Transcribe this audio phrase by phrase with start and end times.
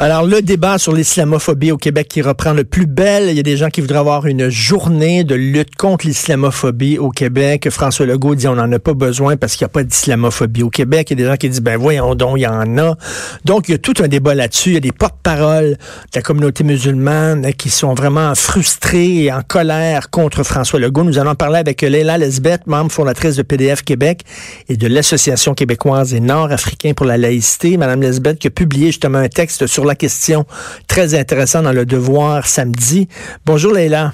[0.00, 3.30] Alors, le débat sur l'islamophobie au Québec qui reprend le plus bel.
[3.30, 7.10] Il y a des gens qui voudraient avoir une journée de lutte contre l'islamophobie au
[7.10, 7.68] Québec.
[7.68, 10.70] François Legault dit on n'en a pas besoin parce qu'il n'y a pas d'islamophobie au
[10.70, 11.10] Québec.
[11.10, 12.96] Il y a des gens qui disent, ben voyons donc, il y en a.
[13.44, 14.70] Donc, il y a tout un débat là-dessus.
[14.70, 15.76] Il y a des porte-paroles de
[16.14, 21.02] la communauté musulmane qui sont vraiment frustrés et en colère contre François Legault.
[21.02, 24.20] Nous allons parler avec Leila Lesbeth, membre fondatrice de PDF Québec
[24.68, 27.76] et de l'Association québécoise et nord-africain pour la laïcité.
[27.76, 30.44] Madame Lesbeth qui a publié justement un texte sur la question.
[30.86, 33.08] Très intéressant dans le Devoir samedi.
[33.44, 34.12] Bonjour Leila.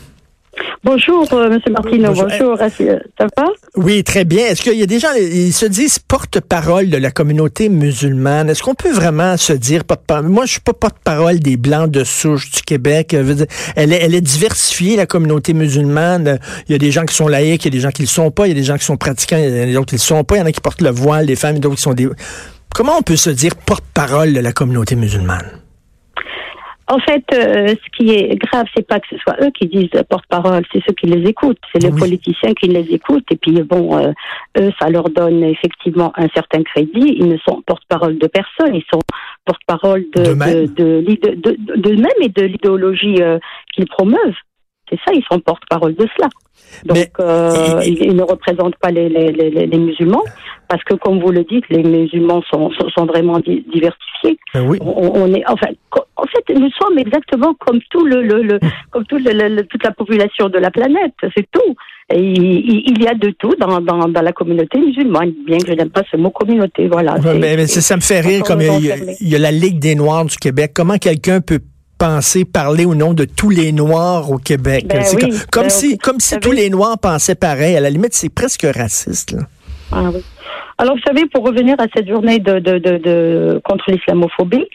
[0.84, 1.60] Bonjour, euh, M.
[1.73, 2.12] Martineau.
[2.12, 3.46] Bonjour, ça va?
[3.74, 4.46] Oui, très bien.
[4.46, 8.51] Est-ce qu'il y a des gens, ils se disent porte-parole de la communauté musulmane?
[8.51, 10.29] Est-ce qu'on peut vraiment se dire porte-parole?
[10.29, 13.15] Moi, je suis pas porte-parole des Blancs de souche du Québec.
[13.15, 16.38] Elle est, elle est diversifiée, la communauté musulmane.
[16.68, 18.09] Il y a des gens qui sont laïcs, il y a des gens qui le
[18.09, 19.96] sont pas, il y a des gens qui sont pratiquants, il y a d'autres qui
[19.96, 20.37] le sont pas.
[20.37, 22.09] Il y en a qui portent le voile, des femmes, d'autres qui sont des...
[22.74, 25.63] Comment on peut se dire porte-parole de la communauté musulmane?
[26.87, 29.88] En fait, euh, ce qui est grave, c'est pas que ce soit eux qui disent
[30.09, 33.24] porte-parole, c'est ceux qui les écoutent, c'est les politiciens qui les écoutent.
[33.30, 34.13] Et puis bon, euh,
[34.59, 37.16] eux, ça leur donne effectivement un certain crédit.
[37.18, 39.01] Ils ne sont porte-parole de personne, ils sont
[39.46, 43.38] porte-parole de de, de, de, même et de l'idéologie euh,
[43.73, 44.37] qu'ils promeuvent.
[44.91, 46.29] C'est ça, ils sont porte-parole de cela.
[46.85, 50.24] Donc, euh, ils, ne représentent pas les, les, les, les, musulmans,
[50.68, 54.38] parce que, comme vous le dites, les musulmans sont, sont, vraiment diversifiés.
[54.54, 54.79] Ben oui.
[54.80, 55.68] on, est, enfin,
[56.16, 58.59] en fait, nous sommes exactement comme tout le, le,
[58.90, 61.15] comme tout le, toute la population de la planète.
[61.37, 61.74] C'est tout.
[62.12, 65.72] Et il, y a de tout dans, dans, dans, la communauté musulmane, bien que je
[65.72, 66.87] n'aime pas ce mot communauté.
[66.88, 67.16] Voilà.
[67.34, 69.94] mais, ça me fait rire, comme il y, a, il y a la Ligue des
[69.94, 70.72] Noirs du Québec.
[70.75, 71.60] Comment quelqu'un peut
[71.97, 74.87] penser, parler au nom de tous les Noirs au Québec?
[74.87, 75.03] Ben
[75.50, 77.75] comme, ben si, comme si tous les Noirs pensaient pareil.
[77.75, 79.34] À la limite, c'est presque raciste.
[79.94, 80.10] Ah
[80.78, 84.66] Alors, vous savez, pour revenir à cette journée de, de, de, contre l'islamophobie,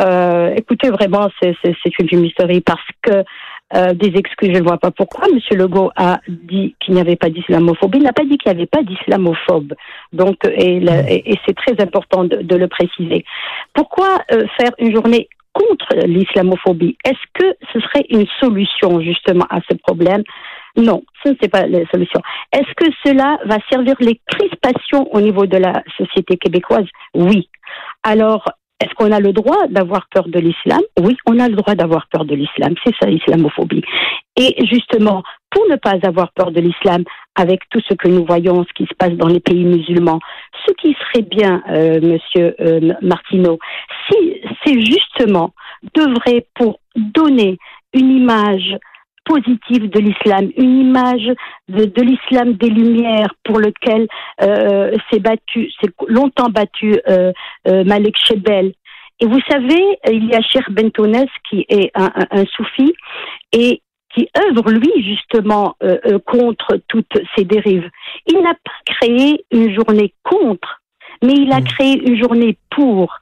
[0.00, 1.54] euh, écoutez, vraiment, c'est
[1.98, 3.24] une fumisterie parce que
[3.74, 5.28] euh, des excuses, je ne vois pas pourquoi.
[5.32, 8.58] Monsieur Legault a dit qu'il n'y avait pas d'islamophobie, il n'a pas dit qu'il n'y
[8.58, 9.74] avait pas d'islamophobe.
[10.12, 13.24] Donc, et, et, c'est très important de, de, le préciser.
[13.72, 16.96] Pourquoi euh, faire une journée contre l'islamophobie?
[17.04, 20.22] Est-ce que ce serait une solution justement à ce problème?
[20.76, 22.20] Non, ce n'est pas la solution.
[22.52, 26.86] Est-ce que cela va servir les crispations au niveau de la société québécoise?
[27.14, 27.48] Oui.
[28.02, 28.44] Alors,
[28.82, 30.80] est-ce qu'on a le droit d'avoir peur de l'islam?
[30.98, 32.74] Oui, on a le droit d'avoir peur de l'islam.
[32.84, 33.84] C'est ça, l'islamophobie.
[34.36, 37.04] Et justement, pour ne pas avoir peur de l'islam,
[37.36, 40.18] avec tout ce que nous voyons, ce qui se passe dans les pays musulmans,
[40.66, 43.58] ce qui serait bien, euh, Monsieur euh, Martineau,
[44.10, 45.54] si c'est justement
[45.94, 47.58] devrait pour donner
[47.94, 48.76] une image
[49.24, 51.30] positive de l'islam, une image
[51.68, 54.08] de, l'islam des Lumières pour lequel
[54.42, 57.32] euh, s'est battu, s'est longtemps battu euh,
[57.68, 58.72] euh, Malek Shebel.
[59.20, 62.92] Et vous savez, il y a Cher Bentones qui est un, un, soufi
[63.52, 63.80] et
[64.14, 67.88] qui œuvre lui justement euh, contre toutes ces dérives.
[68.26, 70.82] Il n'a pas créé une journée contre,
[71.22, 71.64] mais il a mmh.
[71.64, 73.16] créé une journée pour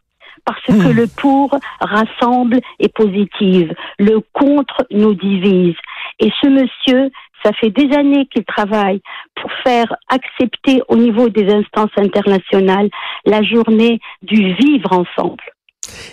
[0.44, 0.93] parce que mmh.
[0.93, 5.77] le pour rassemble et positive, le contre nous divise.
[6.20, 7.10] Et ce monsieur,
[7.42, 9.00] ça fait des années qu'il travaille
[9.34, 12.91] pour faire accepter au niveau des instances internationales
[13.25, 15.42] la journée du vivre ensemble.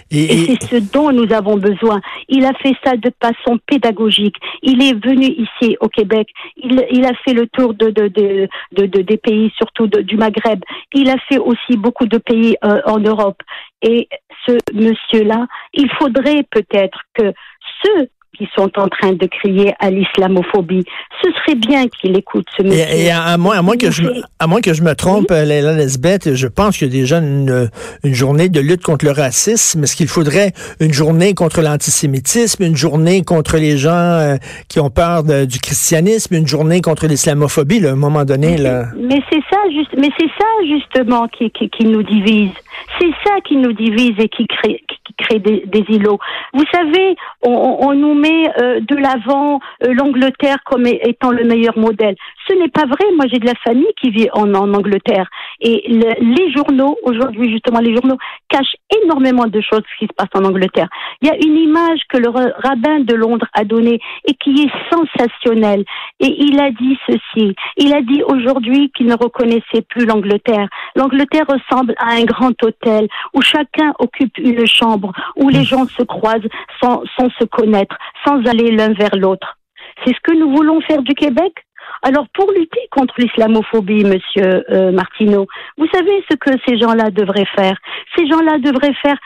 [0.09, 1.99] Et, c'est ce dont nous avons besoin.
[2.29, 4.35] Il a fait ça de façon pédagogique.
[4.63, 6.29] Il est venu ici au Québec.
[6.55, 10.61] Il, il a fait le tour de, de, de, de des pays, surtout du Maghreb.
[10.93, 13.41] Il a fait aussi beaucoup de pays euh, en Europe.
[13.81, 14.07] Et
[14.45, 17.33] ce monsieur-là, il faudrait peut-être que
[17.83, 18.07] ceux
[18.37, 20.83] qui sont en train de crier à l'islamophobie.
[21.23, 22.85] Ce serait bien qu'il écoute ce monsieur.
[22.95, 24.03] Et, à, moins, à, moins que je,
[24.39, 25.45] à moins que je me trompe, oui?
[25.45, 27.69] Léla Lesbeth, je pense qu'il y a déjà une,
[28.03, 29.83] une, journée de lutte contre le racisme.
[29.83, 34.35] Est-ce qu'il faudrait une journée contre l'antisémitisme, une journée contre les gens euh,
[34.67, 38.57] qui ont peur du christianisme, une journée contre l'islamophobie, à un moment donné?
[38.57, 38.85] Là.
[38.97, 42.51] Mais c'est ça, juste, mais c'est ça justement qui, qui, qui nous divise.
[42.99, 46.19] C'est ça qui nous divise et qui crée, qui crée des, des îlots.
[46.53, 48.26] Vous savez, on, on nous met
[48.59, 52.15] euh, de l'avant euh, l'Angleterre comme étant le meilleur modèle.
[52.47, 53.05] Ce n'est pas vrai.
[53.15, 55.27] Moi, j'ai de la famille qui vit en, en Angleterre.
[55.59, 58.17] Et le- les journaux, aujourd'hui, justement, les journaux
[58.49, 60.87] cachent énormément de choses qui se passent en Angleterre.
[61.21, 64.63] Il y a une image que le ra- rabbin de Londres a donnée et qui
[64.63, 65.83] est sensationnelle.
[66.19, 67.55] Et il a dit ceci.
[67.77, 70.67] Il a dit aujourd'hui qu'il ne reconnaissait plus l'Angleterre.
[70.95, 76.03] L'Angleterre ressemble à un grand hôtel où chacun occupe une chambre, où les gens se
[76.03, 76.47] croisent
[76.81, 77.95] sans, sans se connaître,
[78.25, 79.57] sans aller l'un vers l'autre.
[80.05, 81.53] C'est ce que nous voulons faire du Québec?
[82.03, 85.47] Alors, pour lutter contre l'islamophobie, Monsieur euh, Martineau,
[85.77, 87.77] vous savez ce que ces gens-là devraient faire.
[88.15, 89.17] Ces gens-là devraient faire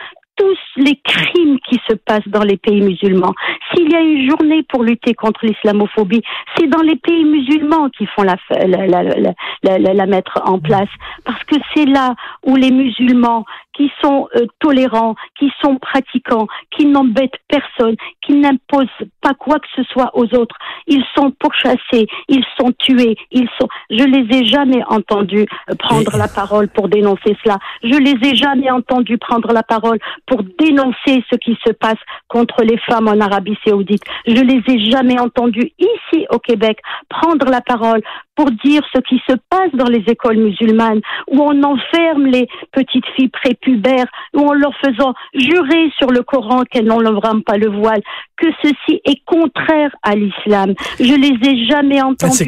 [0.41, 3.33] tous les crimes qui se passent dans les pays musulmans.
[3.71, 6.23] S'il y a une journée pour lutter contre l'islamophobie,
[6.57, 10.89] c'est dans les pays musulmans qui font la, mettre en place.
[11.25, 16.85] Parce que c'est là où les musulmans qui sont euh, tolérants, qui sont pratiquants, qui
[16.85, 18.87] n'embêtent personne, qui n'imposent
[19.21, 20.57] pas quoi que ce soit aux autres,
[20.87, 23.67] ils sont pourchassés, ils sont tués, ils sont.
[23.89, 27.59] Je les ai jamais entendus euh, prendre la parole pour dénoncer cela.
[27.83, 29.99] Je les ai jamais entendus prendre la parole
[30.31, 31.97] pour dénoncer ce qui se passe
[32.29, 34.01] contre les femmes en Arabie Saoudite.
[34.25, 36.77] Je les ai jamais entendus ici au Québec
[37.09, 38.01] prendre la parole
[38.37, 43.05] pour dire ce qui se passe dans les écoles musulmanes, où on enferme les petites
[43.15, 48.01] filles prépubères, où en leur faisant jurer sur le Coran qu'elles n'enlèveront pas le voile,
[48.37, 50.73] que ceci est contraire à l'islam.
[50.99, 51.99] Je les ai jamais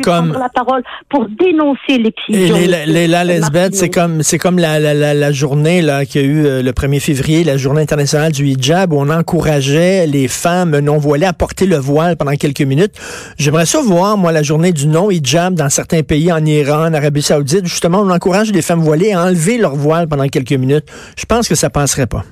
[0.01, 2.55] comme- prendre la parole pour dénoncer l'excision.
[2.55, 4.21] les, les, lesbeth, Martineau.
[4.23, 7.43] c'est comme la, la, la, la journée qu'il y a eu euh, le 1er février,
[7.43, 11.77] la journée internationale du hijab, où on encourageait les femmes non voilées à porter le
[11.77, 12.93] voile pendant quelques minutes.
[13.37, 17.21] J'aimerais ça voir, moi, la journée du non-hijab dans certains pays, en Iran, en Arabie
[17.21, 20.85] Saoudite, justement, on encourage les femmes voilées à enlever leur voile pendant quelques minutes.
[21.15, 22.25] Je pense que ça passerait pas.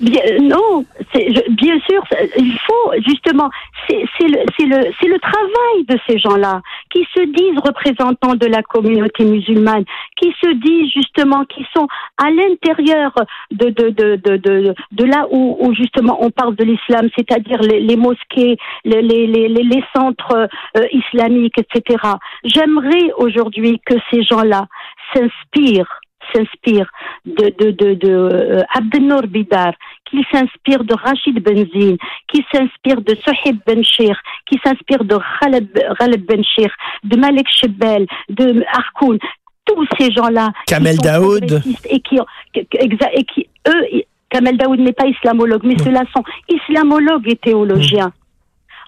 [0.00, 0.84] Non,
[1.14, 2.02] je- bien sûr,
[2.38, 3.50] il faut justement,
[3.86, 9.24] c'est, le, le, le travail de ces gens-là qui se disent représentants de la communauté
[9.24, 9.84] musulmane,
[10.16, 11.86] qui se disent justement, qui sont
[12.16, 13.12] à l'intérieur
[13.50, 18.56] de de de de de, là où, justement on parle de l'islam, c'est-à-dire les, mosquées,
[18.84, 21.98] les, les les centres euh, islamiques, etc.
[22.44, 24.66] J'aimerais aujourd'hui que ces gens-là
[25.12, 26.00] s'inspirent
[26.34, 26.90] s'inspire
[27.24, 29.72] de, de, de, de euh, Abdelnour Bidar,
[30.08, 31.96] qui s'inspire de Rachid Benzine,
[32.28, 34.16] qui s'inspire de Sohib Ben Shir,
[34.46, 35.68] qui s'inspire de Khaled,
[35.98, 36.70] Khaled Ben Shir,
[37.04, 39.18] de Malek Shebel, de Harkoun,
[39.64, 40.50] tous ces gens-là.
[40.66, 41.62] Kamel Daoud.
[41.88, 42.18] Et qui,
[42.54, 48.12] et qui, eux, Kamel Daoud n'est pas islamologue, mais ceux-là sont islamologues et théologiens.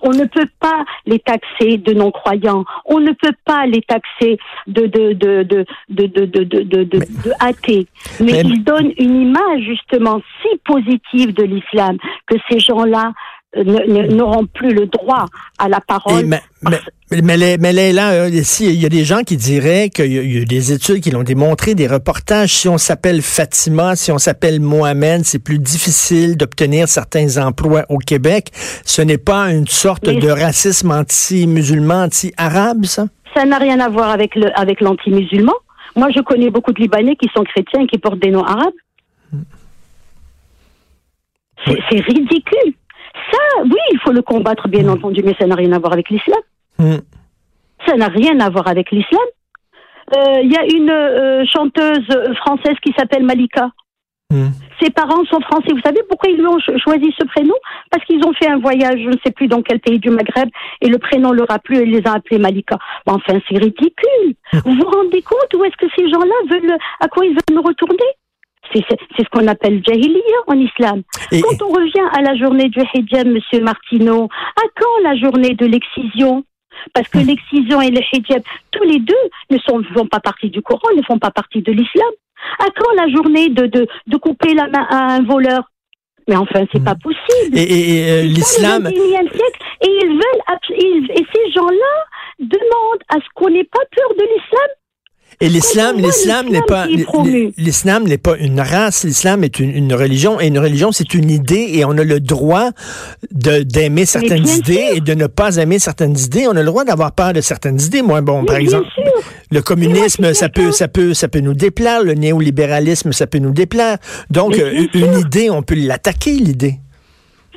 [0.03, 2.65] On ne peut pas les taxer de non-croyants.
[2.85, 7.01] On ne peut pas les taxer de de de de de de de,
[7.41, 7.87] athées.
[8.21, 11.97] Mais, ils donnent une image justement si positive de l'islam
[12.27, 13.13] que ces gens-là
[13.55, 15.27] n'auront plus le droit
[15.59, 16.25] à la parole.
[16.25, 19.37] mais, mais, mais, les- mais les- là, euh, ici, il y a des gens qui
[19.37, 22.55] diraient qu'il y, y a des études qui l'ont démontré, des reportages.
[22.55, 27.99] Si on s'appelle Fatima, si on s'appelle Mohamed, c'est plus difficile d'obtenir certains emplois au
[27.99, 28.49] Québec.
[28.87, 33.07] Ce n'est pas une sorte Mais- de racisme anti-musulman, anti-arabe, ça?
[33.37, 35.55] Ça n'a rien à voir avec le avec l'anti-musulman.
[35.97, 38.73] Moi, je connais beaucoup de Libanais qui sont chrétiens et qui portent des noms arabes.
[41.67, 42.75] C'est c'est ridicule.
[43.33, 46.11] Ça, oui, il faut le combattre, bien entendu, mais ça n'a rien à voir avec
[46.11, 46.41] l'islam.
[46.79, 46.99] Hmm.
[47.87, 49.27] Ça n'a rien à voir avec l'islam.
[50.17, 52.07] Euh, Il y a une euh, chanteuse
[52.37, 53.71] française qui s'appelle Malika.
[54.31, 54.49] Hmm.
[54.83, 55.73] Ses parents sont français.
[55.73, 57.55] Vous savez pourquoi ils lui ont cho- choisi ce prénom?
[57.91, 60.49] Parce qu'ils ont fait un voyage, je ne sais plus dans quel pays du Maghreb,
[60.81, 62.79] et le prénom leur a plu et ils les a appelés Malika.
[63.07, 64.35] Enfin, c'est ridicule.
[64.53, 67.63] Vous vous rendez compte où est-ce que ces gens-là veulent, à quoi ils veulent nous
[67.63, 68.11] retourner?
[68.73, 68.85] C'est
[69.19, 71.03] ce qu'on appelle jahiliya en islam.
[71.31, 75.55] Et- Quand on revient à la journée du hijab, Monsieur Martineau, à quand la journée
[75.55, 76.45] de l'excision?
[76.95, 79.15] Parce que l'excision et le hijab, tous les deux
[79.51, 82.09] ne sont, font pas partie du Coran, ne font pas partie de l'islam.
[82.59, 85.65] À quand la journée de, de, de couper la main à un voleur?
[86.29, 87.57] Mais enfin, c'est pas possible.
[87.59, 91.95] Et, et- et, euh, l'islam, Dans le 21e siècle, et ils veulent, et ces gens-là
[92.39, 94.69] demandent à ce qu'on n'ait pas peur de l'islam.
[95.41, 96.87] Et l'islam, l'islam n'est pas,
[97.57, 99.05] l'islam n'est une race.
[99.05, 102.21] L'islam est une, une religion, et une religion, c'est une idée, et on a le
[102.21, 102.71] droit
[103.33, 104.97] de d'aimer certaines idées sûr.
[104.97, 106.47] et de ne pas aimer certaines idées.
[106.47, 108.03] On a le droit d'avoir peur de certaines idées.
[108.03, 108.89] Moi, bon, par exemple.
[108.95, 109.05] sûr.
[109.51, 112.03] Le communisme, moi, ça peut, ça peut, ça peut nous déplaire.
[112.03, 113.99] Le néolibéralisme, ça peut nous déplaire.
[114.31, 115.21] Donc, euh, une sûr.
[115.21, 116.79] idée, on peut l'attaquer, l'idée.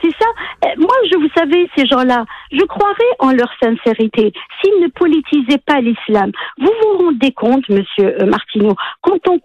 [0.02, 0.26] C'est ça.
[0.66, 5.62] Euh, Moi, je vous savez, ces gens-là, je croirais en leur sincérité s'ils ne politisaient
[5.66, 6.32] pas l'islam.
[6.58, 9.40] Vous vous rendez compte, Monsieur euh, Martineau, quand on,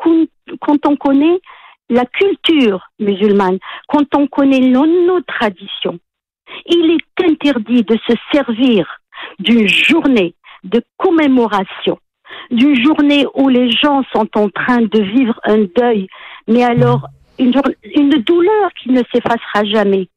[0.61, 1.41] quand on connaît
[1.89, 5.99] la culture musulmane, quand on connaît nos, nos traditions,
[6.67, 9.01] il est interdit de se servir
[9.39, 11.99] d'une journée de commémoration
[12.51, 16.07] d'une journée où les gens sont en train de vivre un deuil,
[16.49, 17.07] mais alors
[17.39, 17.53] une,
[17.95, 20.09] une douleur qui ne s'effacera jamais.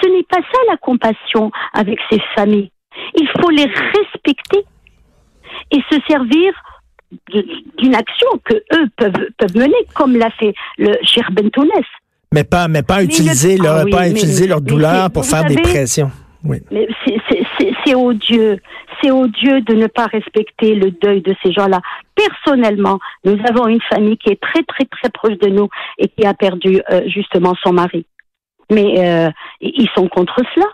[0.00, 2.70] Ce n'est pas ça la compassion avec ces familles.
[3.14, 4.64] Il faut les respecter
[5.70, 6.52] et se servir
[7.78, 11.70] d'une action que eux peuvent, peuvent mener, comme l'a fait le cher Bentounes.
[12.32, 16.10] Mais pas, mais pas utiliser leur, ah pas utiliser leur douleur pour faire des pressions.
[16.44, 16.58] Oui.
[16.70, 16.86] Mais
[17.84, 18.58] c'est odieux.
[19.02, 21.80] C'est odieux de ne pas respecter le deuil de ces gens-là.
[22.14, 26.26] Personnellement, nous avons une famille qui est très, très, très proche de nous et qui
[26.26, 28.06] a perdu euh, justement son mari.
[28.70, 30.66] Mais euh, ils sont contre cela.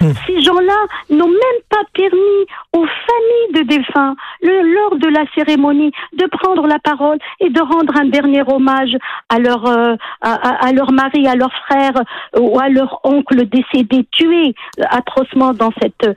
[0.00, 0.12] Hmm.
[0.26, 6.26] Ces gens-là n'ont même pas permis aux familles de défunts, lors de la cérémonie, de
[6.26, 8.96] prendre la parole et de rendre un dernier hommage
[9.28, 11.92] à leur, euh, à, leur mari, à leur frère
[12.38, 14.54] ou à leur oncle décédé, tué
[14.88, 16.08] atrocement dans cette,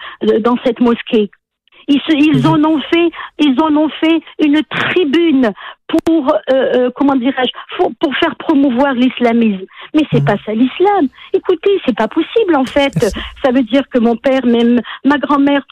[0.41, 1.29] dans cette mosquée.
[1.87, 3.09] Ils, ils en ont fait,
[3.39, 5.51] ils en ont fait une tribune
[5.87, 9.65] pour, euh, euh, comment dirais-je, pour, pour, faire promouvoir l'islamisme.
[9.93, 10.25] Mais c'est mhm.
[10.25, 11.07] pas ça l'islam.
[11.33, 12.97] Écoutez, c'est pas possible en fait.
[13.43, 15.63] Ça veut dire que mon père, même ma grand-mère,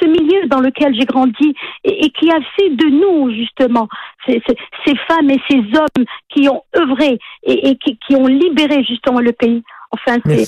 [0.00, 1.54] ce milieu dans lequel j'ai grandi
[1.84, 3.88] et, qui a fait de nous justement
[4.26, 4.40] ces,
[4.86, 9.20] ces, femmes et ces hommes qui ont œuvré et, et qui, qui, ont libéré justement
[9.20, 9.62] le pays.
[9.90, 10.44] Enfin, c'est,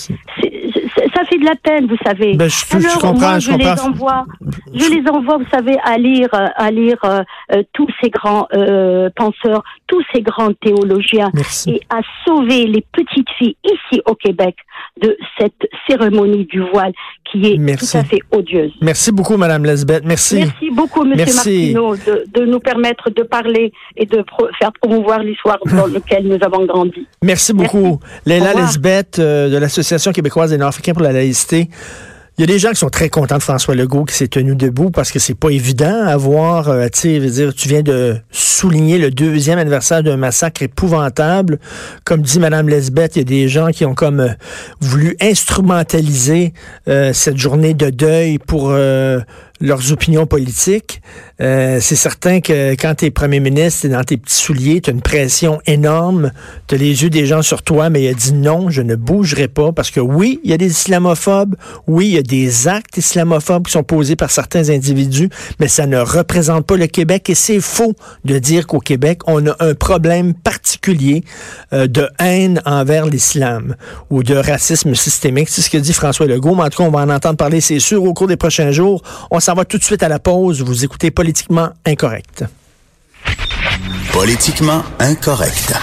[1.15, 2.35] ça fait de la peine, vous savez.
[2.35, 4.27] Ben, je, Alors, je comprends, moi, je, les envoie,
[4.73, 9.09] je les envoie, vous savez, à lire, à lire euh, euh, tous ces grands euh,
[9.17, 11.31] penseurs, tous ces grands théologiens,
[11.67, 14.57] et à sauver les petites filles ici au Québec
[15.03, 16.93] de cette cérémonie du voile
[17.31, 18.73] qui est tout à fait odieuse.
[18.81, 20.05] Merci beaucoup, Madame Lesbeth.
[20.05, 20.37] Merci.
[20.37, 24.25] Merci beaucoup, Monsieur Martineau, de, de, nous permettre de parler et de
[24.59, 27.07] faire promouvoir l'histoire dans laquelle nous avons grandi.
[27.23, 31.69] Merci beaucoup, Léla Lesbeth de l'Association québécoise des Nord-Africains pour la laïcité.
[32.41, 34.57] Il y a des gens qui sont très contents de François Legault qui s'est tenu
[34.57, 38.97] debout parce que c'est pas évident à voir, euh, tu dire, tu viens de souligner
[38.97, 41.59] le deuxième anniversaire d'un massacre épouvantable.
[42.05, 44.29] Comme dit Madame Lesbeth, il y a des gens qui ont comme euh,
[44.81, 46.55] voulu instrumentaliser
[46.89, 48.73] euh, cette journée de deuil pour
[49.61, 51.03] leurs opinions politiques.
[51.41, 54.91] Euh, c'est certain que quand tu es premier ministre, tu dans tes petits souliers, tu
[54.91, 56.33] as une pression énorme,
[56.67, 58.95] tu as les yeux des gens sur toi, mais il a dit non, je ne
[58.95, 62.69] bougerai pas parce que oui, il y a des islamophobes, oui, il y a des
[62.69, 67.29] actes islamophobes qui sont posés par certains individus, mais ça ne représente pas le Québec
[67.31, 71.25] et c'est faux de dire qu'au Québec, on a un problème particulier
[71.73, 73.77] euh, de haine envers l'islam
[74.11, 75.49] ou de racisme systémique.
[75.49, 77.61] C'est ce que dit François Legault, mais en tout cas, on va en entendre parler,
[77.61, 79.03] c'est sûr, au cours des prochains jours.
[79.51, 80.63] S'en va tout de suite à la pause.
[80.63, 82.45] Vous écoutez Politiquement Incorrect.
[84.13, 85.75] Politiquement Incorrect.